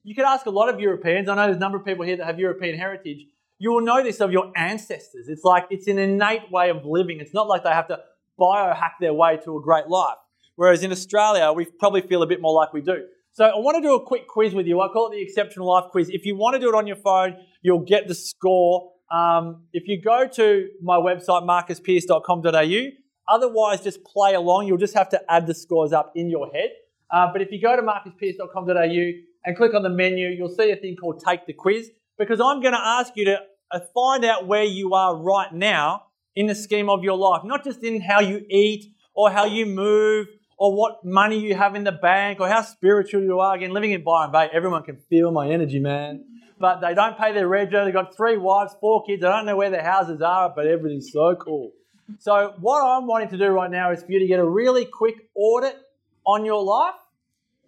[0.02, 1.28] You could ask a lot of Europeans.
[1.28, 3.26] I know there's a number of people here that have European heritage.
[3.58, 5.28] You will know this of your ancestors.
[5.28, 7.20] It's like it's an innate way of living.
[7.20, 8.00] It's not like they have to
[8.38, 10.16] biohack their way to a great life.
[10.56, 13.04] Whereas in Australia, we probably feel a bit more like we do.
[13.32, 14.80] So I want to do a quick quiz with you.
[14.80, 16.10] I call it the Exceptional Life Quiz.
[16.10, 18.92] If you want to do it on your phone, you'll get the score.
[19.10, 22.90] Um, if you go to my website, marcuspearce.com.au,
[23.28, 24.66] otherwise just play along.
[24.66, 26.70] You'll just have to add the scores up in your head.
[27.10, 29.10] Uh, but if you go to marcuspearce.com.au
[29.44, 32.60] and click on the menu, you'll see a thing called Take the Quiz because I'm
[32.60, 33.38] going to ask you to
[33.72, 36.04] uh, find out where you are right now
[36.36, 39.66] in the scheme of your life, not just in how you eat or how you
[39.66, 43.56] move or what money you have in the bank or how spiritual you are.
[43.56, 46.24] Again, living in Byron Bay, everyone can feel my energy, man.
[46.60, 47.72] But they don't pay their rent.
[47.72, 49.24] They've got three wives, four kids.
[49.24, 51.72] I don't know where their houses are, but everything's so cool.
[52.18, 54.84] So, what I'm wanting to do right now is for you to get a really
[54.84, 55.76] quick audit
[56.24, 56.94] on your life.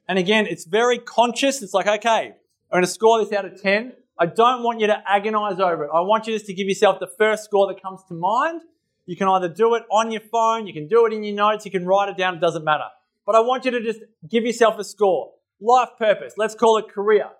[0.06, 1.62] And again, it's very conscious.
[1.62, 2.34] It's like, okay, I'm
[2.70, 3.94] going to score this out of 10.
[4.18, 5.90] I don't want you to agonize over it.
[5.92, 8.60] I want you just to give yourself the first score that comes to mind
[9.06, 11.64] you can either do it on your phone, you can do it in your notes,
[11.64, 12.86] you can write it down, it doesn't matter.
[13.26, 15.32] But I want you to just give yourself a score.
[15.60, 17.30] Life purpose, let's call it career.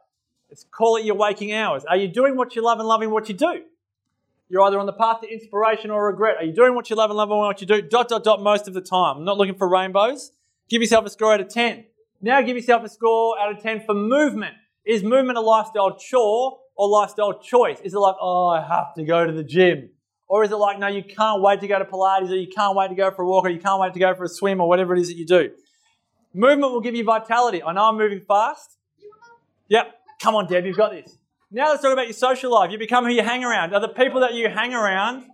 [0.52, 1.82] Let's call it your waking hours.
[1.86, 3.62] Are you doing what you love and loving what you do?
[4.50, 6.36] You're either on the path to inspiration or regret.
[6.36, 7.80] Are you doing what you love and loving what you do?
[7.80, 9.16] Dot, dot, dot most of the time.
[9.16, 10.32] I'm not looking for rainbows.
[10.68, 11.86] Give yourself a score out of 10.
[12.20, 14.54] Now give yourself a score out of 10 for movement.
[14.84, 17.80] Is movement a lifestyle chore or lifestyle choice?
[17.82, 19.88] Is it like, oh, I have to go to the gym?
[20.28, 22.76] Or is it like, no, you can't wait to go to Pilates or you can't
[22.76, 24.60] wait to go for a walk or you can't wait to go for a swim
[24.60, 25.50] or whatever it is that you do?
[26.34, 27.62] Movement will give you vitality.
[27.62, 28.76] I know I'm moving fast.
[29.68, 30.01] Yep.
[30.22, 31.18] Come on, Deb, you've got this.
[31.50, 32.70] Now let's talk about your social life.
[32.70, 33.74] You become who you hang around.
[33.74, 35.24] Are the people that you hang around,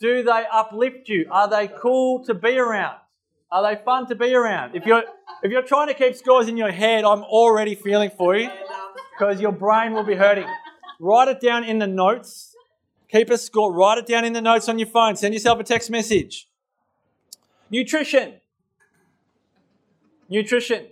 [0.00, 1.26] do they uplift you?
[1.30, 2.96] Are they cool to be around?
[3.50, 4.74] Are they fun to be around?
[4.74, 5.04] If you're
[5.42, 8.48] if you're trying to keep scores in your head, I'm already feeling for you
[9.12, 10.48] because your brain will be hurting.
[10.98, 12.56] Write it down in the notes
[13.08, 13.72] Keep a score.
[13.72, 15.16] Write it down in the notes on your phone.
[15.16, 16.48] Send yourself a text message.
[17.70, 18.40] Nutrition.
[20.28, 20.86] Nutrition.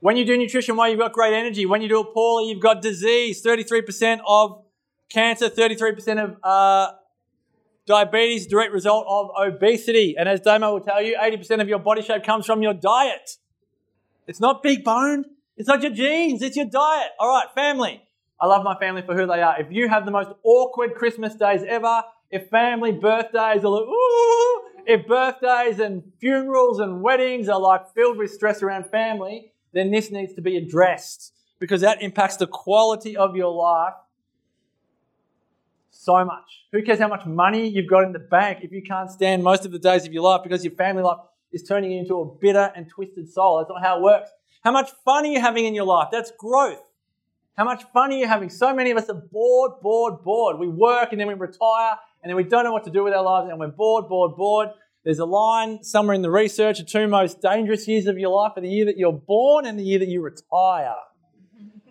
[0.00, 1.66] When you do nutrition well, you've got great energy.
[1.66, 3.42] When you do it poorly, you've got disease.
[3.42, 4.64] 33% of
[5.10, 6.92] cancer, 33% of uh,
[7.86, 10.14] diabetes, direct result of obesity.
[10.18, 13.38] And as Damo will tell you, 80% of your body shape comes from your diet.
[14.26, 15.26] It's not big boned.
[15.56, 16.42] It's not your genes.
[16.42, 17.10] It's your diet.
[17.18, 18.02] All right, family.
[18.40, 19.60] I love my family for who they are.
[19.60, 24.62] If you have the most awkward Christmas days ever, if family birthdays are like, ooh,
[24.86, 30.10] if birthdays and funerals and weddings are like filled with stress around family, then this
[30.10, 33.94] needs to be addressed because that impacts the quality of your life
[35.90, 36.66] so much.
[36.72, 39.64] Who cares how much money you've got in the bank if you can't stand most
[39.64, 41.18] of the days of your life because your family life
[41.52, 43.58] is turning you into a bitter and twisted soul?
[43.58, 44.30] That's not how it works.
[44.62, 46.08] How much fun are you having in your life?
[46.10, 46.82] That's growth.
[47.56, 48.50] How much fun are you having?
[48.50, 50.58] So many of us are bored, bored, bored.
[50.58, 53.14] We work and then we retire and then we don't know what to do with
[53.14, 54.68] our lives and we're bored, bored, bored.
[55.04, 58.52] There's a line somewhere in the research the two most dangerous years of your life
[58.56, 60.94] are the year that you're born and the year that you retire.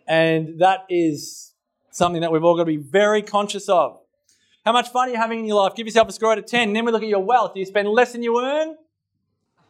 [0.05, 1.53] And that is
[1.91, 3.99] something that we've all got to be very conscious of.
[4.65, 5.75] How much fun are you having in your life?
[5.75, 6.69] Give yourself a score out of 10.
[6.69, 7.53] And then we look at your wealth.
[7.53, 8.75] Do you spend less than you earn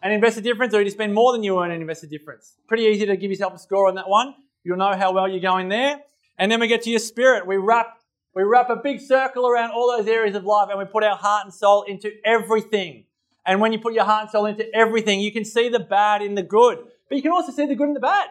[0.02, 2.08] and invest a difference, or do you spend more than you earn and invest a
[2.08, 2.56] difference?
[2.68, 4.34] Pretty easy to give yourself a score on that one.
[4.64, 6.02] You'll know how well you're going there.
[6.40, 7.46] And then we get to your spirit.
[7.46, 8.00] We wrap,
[8.34, 11.16] we wrap a big circle around all those areas of life and we put our
[11.16, 13.06] heart and soul into everything.
[13.46, 16.22] And when you put your heart and soul into everything, you can see the bad
[16.22, 16.80] in the good,
[17.10, 18.30] but you can also see the good in the bad.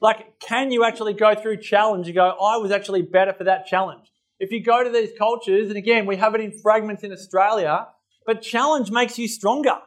[0.00, 3.66] Like, can you actually go through challenge and go, I was actually better for that
[3.66, 4.12] challenge?
[4.38, 7.88] If you go to these cultures, and again, we have it in fragments in Australia,
[8.28, 9.78] But challenge makes you stronger.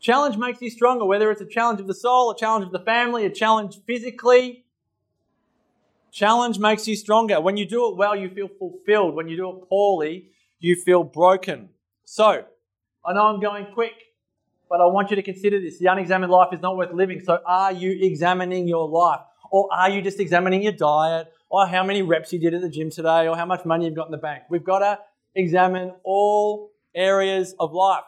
[0.00, 2.80] Challenge makes you stronger, whether it's a challenge of the soul, a challenge of the
[2.80, 4.64] family, a challenge physically.
[6.10, 7.40] Challenge makes you stronger.
[7.40, 9.14] When you do it well, you feel fulfilled.
[9.14, 11.68] When you do it poorly, you feel broken.
[12.04, 12.46] So,
[13.04, 13.94] I know I'm going quick,
[14.68, 15.78] but I want you to consider this.
[15.78, 17.20] The unexamined life is not worth living.
[17.20, 19.20] So, are you examining your life?
[19.50, 21.32] Or are you just examining your diet?
[21.50, 23.28] Or how many reps you did at the gym today?
[23.28, 24.44] Or how much money you've got in the bank?
[24.48, 24.98] We've got to
[25.34, 28.04] examine all areas of life.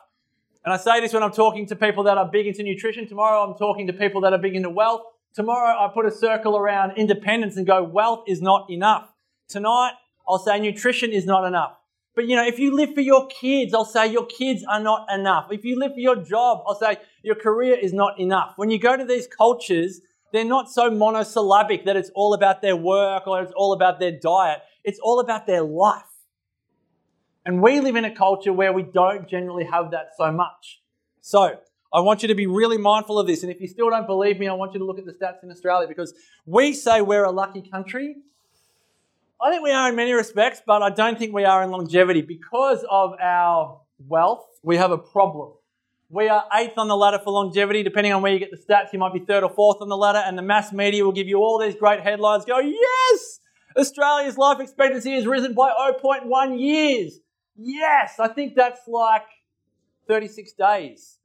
[0.65, 3.07] And I say this when I'm talking to people that are big into nutrition.
[3.07, 5.03] Tomorrow I'm talking to people that are big into wealth.
[5.35, 9.13] Tomorrow I put a circle around independence and go, wealth is not enough.
[9.49, 9.93] Tonight
[10.27, 11.77] I'll say nutrition is not enough.
[12.15, 15.07] But you know, if you live for your kids, I'll say your kids are not
[15.13, 15.49] enough.
[15.51, 18.53] If you live for your job, I'll say your career is not enough.
[18.57, 20.01] When you go to these cultures,
[20.33, 24.13] they're not so monosyllabic that it's all about their work or it's all about their
[24.13, 24.61] diet.
[24.85, 26.03] It's all about their life.
[27.47, 30.83] And we live in a culture where we don't generally have that so much.
[31.21, 31.59] So,
[31.93, 33.45] I want you to be really mindful of this.
[33.45, 35.45] And if you still don't believe me, I want you to look at the stats
[35.45, 36.13] in Australia because
[36.45, 38.17] we say we're a lucky country.
[39.45, 42.23] I think we are in many respects, but I don't think we are in longevity.
[42.23, 45.53] Because of our wealth, we have a problem.
[46.09, 47.83] We are eighth on the ladder for longevity.
[47.83, 49.99] Depending on where you get the stats, you might be third or fourth on the
[49.99, 52.47] ladder, and the mass media will give you all these great headlines.
[52.47, 53.41] Go, yes!
[53.77, 55.71] Australia's life expectancy has risen by
[56.03, 57.19] 0.1 years.
[57.55, 59.27] Yes, I think that's like
[60.09, 61.19] 36 days.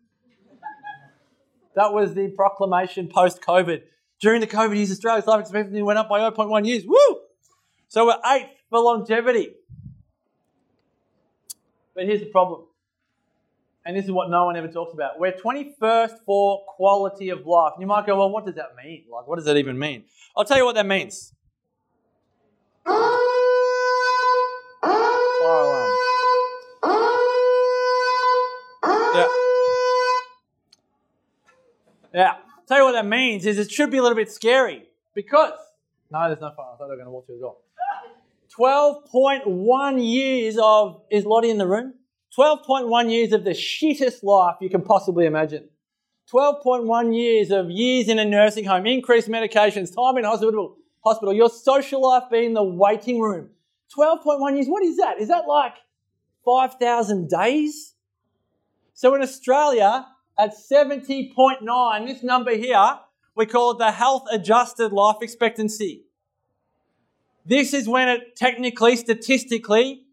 [1.76, 3.84] That was the proclamation post COVID.
[4.20, 6.84] During the COVID years, Australia's life expectancy went up by 0.1 years.
[6.86, 7.19] Woo!
[7.90, 9.50] So we're eighth for longevity.
[11.96, 12.66] But here's the problem.
[13.84, 15.20] And this is what no one ever talks about.
[15.20, 17.74] We're 21st for quality of life.
[17.80, 19.06] You might go, well, what does that mean?
[19.12, 20.04] Like, what does that even mean?
[20.38, 21.34] I'll tell you what that means.
[22.86, 22.96] Fire
[25.42, 25.96] alarm.
[29.16, 29.28] Yeah.
[32.14, 32.34] Yeah.
[32.68, 34.84] Tell you what that means is it should be a little bit scary
[35.16, 35.54] because
[36.12, 36.68] no, there's no fire.
[36.74, 37.58] I thought they were going to walk through the door.
[38.58, 41.94] 12.1 years of is Lottie in the room?
[42.38, 45.70] 12.1 years of the shittest life you can possibly imagine.
[46.32, 51.50] 12.1 years of years in a nursing home, increased medications, time in hospital, hospital, your
[51.50, 53.50] social life being the waiting room.
[53.98, 55.20] 12.1 years, what is that?
[55.20, 55.74] Is that like
[56.46, 57.96] 5,000 days?
[58.94, 60.06] So in Australia,
[60.38, 63.00] at 70.9, this number here,
[63.36, 66.06] we call it the health adjusted life expectancy.
[67.50, 70.04] This is when it technically, statistically,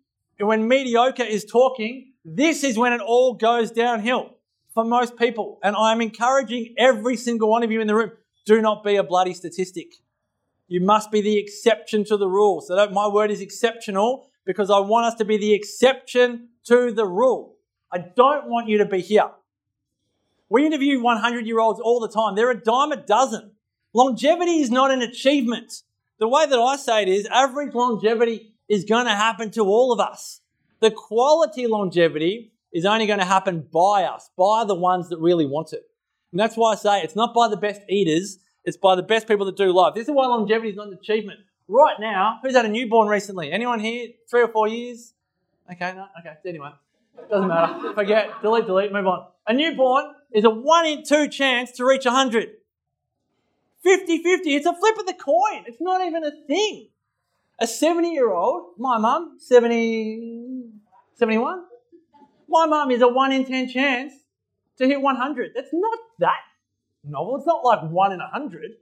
[0.41, 4.39] when mediocre is talking, this is when it all goes downhill
[4.73, 5.59] for most people.
[5.63, 8.13] And I'm encouraging every single one of you in the room
[8.47, 9.89] do not be a bloody statistic.
[10.67, 12.63] You must be the exception to the rule.
[12.63, 17.05] So my word is exceptional because I want us to be the exception to the
[17.05, 17.57] rule.
[17.93, 19.31] I don't want you to be here.
[20.49, 22.35] We interview 100 year olds all the time.
[22.35, 23.51] They're a dime a dozen.
[23.93, 25.83] Longevity is not an achievement.
[26.19, 29.93] The way that I say it is average longevity is going to happen to all
[29.93, 30.41] of us.
[30.81, 35.47] The quality longevity is only going to happen by us, by the ones that really
[35.47, 35.83] want it.
[36.33, 39.29] And that's why I say it's not by the best eaters, it's by the best
[39.29, 39.95] people that do life.
[39.95, 41.41] This is why longevity is not an achievement.
[41.69, 43.53] Right now, who's had a newborn recently?
[43.53, 44.09] Anyone here?
[44.31, 45.15] Three or four years?
[45.71, 46.71] Okay, no, okay, anyway.
[47.31, 47.93] Doesn't matter.
[47.93, 49.27] Forget, delete, delete, move on.
[49.47, 52.51] A newborn is a one in two chance to reach 100.
[53.87, 55.63] 50 50, it's a flip of the coin.
[55.67, 56.89] It's not even a thing.
[57.61, 60.65] A 70 year old, my mum, 70,
[61.15, 61.63] 71,
[62.49, 64.13] my mum is a 1 in 10 chance
[64.79, 65.53] to hit 100.
[65.55, 66.41] That's not that
[67.05, 67.37] novel.
[67.37, 68.73] It's not like 1 in 100.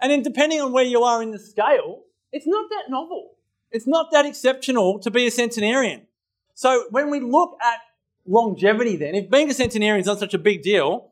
[0.00, 2.00] And then depending on where you are in the scale,
[2.32, 3.34] it's not that novel.
[3.70, 6.08] It's not that exceptional to be a centenarian.
[6.54, 7.78] So when we look at
[8.26, 11.11] longevity, then, if being a centenarian is not such a big deal,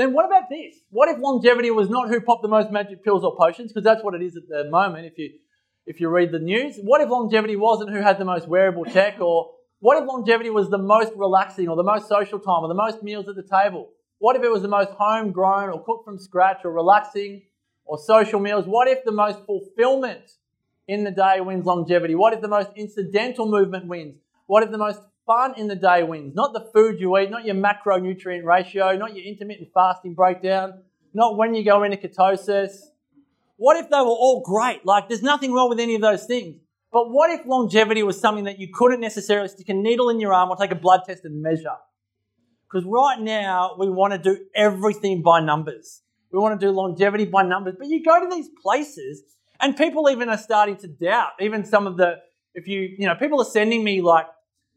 [0.00, 0.76] then what about this?
[0.90, 3.72] What if longevity was not who popped the most magic pills or potions?
[3.72, 5.06] Because that's what it is at the moment.
[5.06, 5.30] If you
[5.86, 9.20] if you read the news, what if longevity wasn't who had the most wearable tech,
[9.20, 12.74] or what if longevity was the most relaxing, or the most social time, or the
[12.74, 13.88] most meals at the table?
[14.18, 17.42] What if it was the most homegrown, or cooked from scratch, or relaxing,
[17.84, 18.66] or social meals?
[18.66, 20.32] What if the most fulfillment
[20.86, 22.14] in the day wins longevity?
[22.14, 24.16] What if the most incidental movement wins?
[24.46, 25.00] What if the most
[25.30, 26.34] fun in the day wins?
[26.34, 30.82] Not the food you eat, not your macronutrient ratio, not your intermittent fasting breakdown,
[31.14, 32.72] not when you go into ketosis.
[33.56, 34.84] What if they were all great?
[34.84, 36.56] Like, there's nothing wrong with any of those things.
[36.92, 40.34] But what if longevity was something that you couldn't necessarily stick a needle in your
[40.34, 41.76] arm or take a blood test and measure?
[42.64, 46.02] Because right now, we want to do everything by numbers.
[46.32, 47.74] We want to do longevity by numbers.
[47.78, 49.22] But you go to these places,
[49.60, 51.32] and people even are starting to doubt.
[51.40, 52.16] Even some of the,
[52.54, 54.26] if you, you know, people are sending me like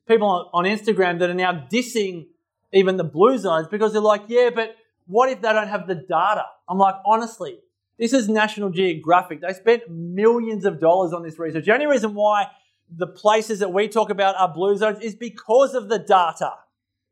[0.07, 2.27] people on, Instagram that are now dissing
[2.71, 4.75] even the blue zones because they're like, yeah, but
[5.07, 6.45] what if they don't have the data?
[6.67, 7.59] I'm like, honestly,
[7.99, 9.41] this is National Geographic.
[9.41, 11.65] They spent millions of dollars on this research.
[11.65, 12.47] The only reason why
[12.89, 16.53] the places that we talk about are blue zones is because of the data.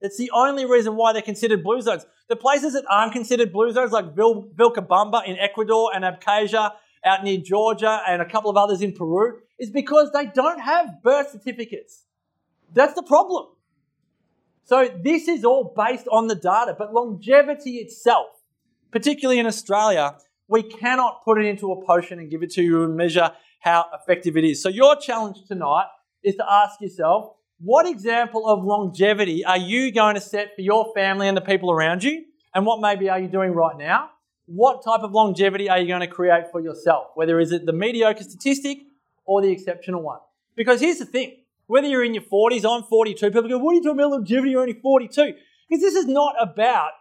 [0.02, 2.06] It's the only reason why they're considered blue zones.
[2.28, 6.72] The places that aren't considered blue zones, like Vil- Vilcabamba in Ecuador and Abkhazia
[7.06, 11.04] out near Georgia and a couple of others in Peru, is because they don't have
[11.04, 12.06] birth certificates.
[12.74, 13.48] That's the problem.
[14.64, 18.28] So this is all based on the data, but longevity itself,
[18.92, 20.16] particularly in Australia,
[20.48, 23.86] we cannot put it into a potion and give it to you and measure how
[23.94, 24.62] effective it is.
[24.62, 25.88] So your challenge tonight
[26.24, 30.92] is to ask yourself, what example of longevity are you going to set for your
[30.94, 32.26] family and the people around you?
[32.54, 34.10] And what maybe are you doing right now?
[34.46, 37.08] What type of longevity are you going to create for yourself?
[37.16, 38.80] Whether is it the mediocre statistic
[39.26, 40.20] or the exceptional one?
[40.56, 41.38] Because here's the thing.
[41.68, 44.52] Whether you're in your 40s, I'm 42, people go, what are you talking about longevity?
[44.52, 45.34] You're only 42.
[45.70, 46.92] Because this is not about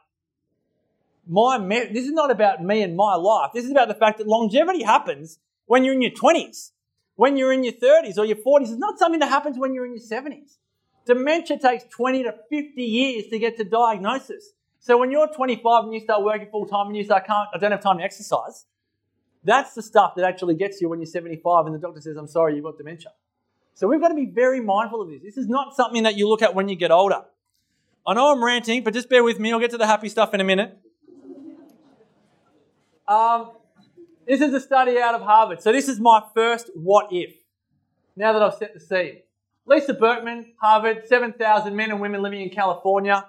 [1.26, 3.50] my, me- this is not about me and my life.
[3.52, 6.70] This is about the fact that longevity happens when you're in your 20s
[7.20, 8.70] when you're in your 30s or your 40s.
[8.70, 10.56] It's not something that happens when you're in your 70s.
[11.04, 14.52] Dementia takes 20 to 50 years to get to diagnosis.
[14.78, 17.58] So when you're 25 and you start working full time and you start, can't, I
[17.58, 18.64] don't have time to exercise,
[19.44, 22.26] that's the stuff that actually gets you when you're 75 and the doctor says, I'm
[22.26, 23.12] sorry, you've got dementia.
[23.74, 25.22] So we've got to be very mindful of this.
[25.22, 27.22] This is not something that you look at when you get older.
[28.06, 29.52] I know I'm ranting, but just bear with me.
[29.52, 30.76] I'll get to the happy stuff in a minute.
[33.06, 33.50] Um,
[34.26, 35.60] this is a study out of Harvard.
[35.60, 37.34] So this is my first what if.
[38.16, 39.18] Now that I've set the scene.
[39.66, 43.26] Lisa Berkman, Harvard, 7,000 men and women living in California.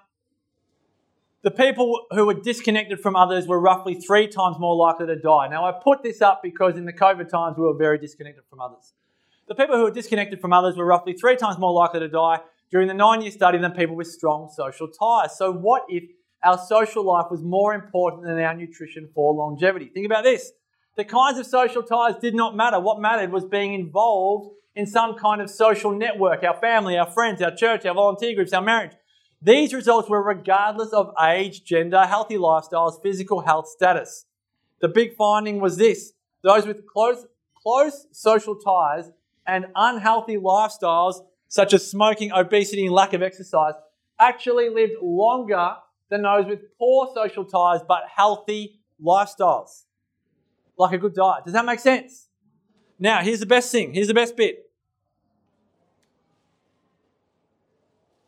[1.43, 5.47] The people who were disconnected from others were roughly three times more likely to die.
[5.47, 8.61] Now, I put this up because in the COVID times we were very disconnected from
[8.61, 8.93] others.
[9.51, 12.39] The people who were disconnected from others were roughly three times more likely to die
[12.71, 15.37] during the nine year study than people with strong social ties.
[15.37, 16.05] So, what if
[16.41, 19.91] our social life was more important than our nutrition for longevity?
[19.93, 20.53] Think about this.
[20.95, 22.79] The kinds of social ties did not matter.
[22.79, 27.41] What mattered was being involved in some kind of social network our family, our friends,
[27.41, 28.93] our church, our volunteer groups, our marriage.
[29.41, 34.27] These results were regardless of age, gender, healthy lifestyles, physical health status.
[34.79, 37.25] The big finding was this those with close,
[37.61, 39.11] close social ties
[39.47, 41.15] and unhealthy lifestyles,
[41.47, 43.73] such as smoking, obesity, and lack of exercise,
[44.19, 45.75] actually lived longer
[46.09, 49.85] than those with poor social ties but healthy lifestyles
[50.77, 51.45] like a good diet.
[51.45, 52.27] Does that make sense?
[52.99, 53.93] Now, here's the best thing.
[53.93, 54.69] Here's the best bit.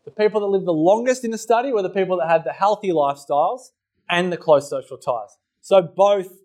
[0.06, 2.52] The people that lived the longest in the study were the people that had the
[2.52, 3.72] healthy lifestyles
[4.10, 5.38] and the close social ties.
[5.62, 6.42] So both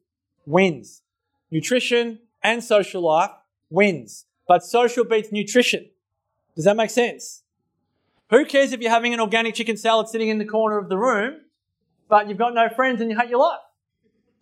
[0.46, 1.02] wins.
[1.50, 3.30] Nutrition and social life
[3.70, 4.26] wins.
[4.48, 5.90] But social beats nutrition.
[6.56, 7.42] Does that make sense?
[8.30, 10.98] Who cares if you're having an organic chicken salad sitting in the corner of the
[10.98, 11.42] room,
[12.08, 13.60] but you've got no friends and you hate your life?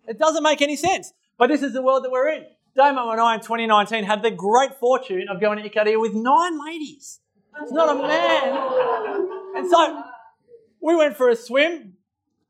[0.07, 1.13] It doesn't make any sense.
[1.37, 2.45] But this is the world that we're in.
[2.75, 6.63] Damo and I in 2019 had the great fortune of going to Ikaria with nine
[6.65, 7.19] ladies.
[7.61, 9.29] It's not a man.
[9.55, 10.03] And so
[10.79, 11.93] we went for a swim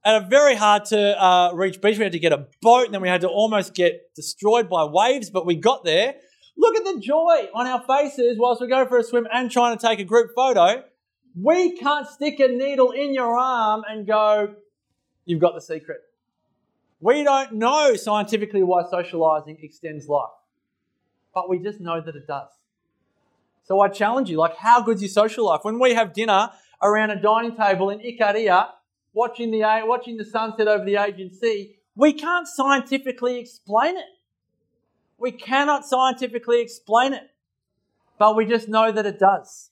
[0.03, 1.97] at a very hard to uh, reach beach.
[1.97, 4.83] We had to get a boat and then we had to almost get destroyed by
[4.83, 6.15] waves, but we got there.
[6.57, 9.77] Look at the joy on our faces whilst we go for a swim and trying
[9.77, 10.83] to take a group photo.
[11.39, 14.55] We can't stick a needle in your arm and go,
[15.25, 15.97] You've got the secret.
[16.99, 20.29] We don't know scientifically why socializing extends life,
[21.33, 22.47] but we just know that it does.
[23.65, 25.59] So I challenge you, like, how good's your social life?
[25.63, 26.49] When we have dinner
[26.81, 28.69] around a dining table in Ikaria,
[29.13, 34.05] watching the, watching the sunset over the Aegean Sea, we can't scientifically explain it.
[35.19, 37.29] We cannot scientifically explain it,
[38.19, 39.71] but we just know that it does.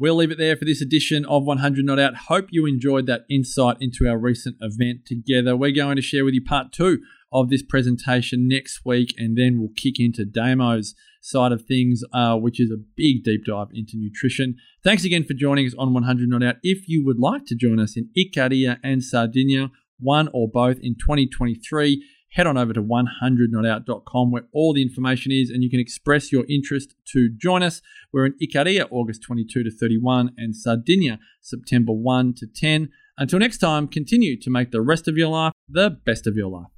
[0.00, 2.14] We'll leave it there for this edition of 100 Not Out.
[2.28, 5.56] Hope you enjoyed that insight into our recent event together.
[5.56, 7.00] We're going to share with you part two
[7.32, 12.36] of this presentation next week, and then we'll kick into Damo's side of things, uh,
[12.36, 14.54] which is a big deep dive into nutrition.
[14.84, 16.56] Thanks again for joining us on 100 Not Out.
[16.62, 20.94] If you would like to join us in Ikaria and Sardinia, one or both in
[20.94, 26.30] 2023, head on over to 100notout.com where all the information is and you can express
[26.30, 27.80] your interest to join us.
[28.12, 32.90] We're in Ikaria, August 22 to 31 and Sardinia September 1 to 10.
[33.16, 36.48] Until next time, continue to make the rest of your life the best of your
[36.48, 36.77] life.